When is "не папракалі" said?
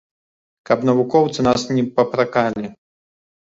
1.77-2.75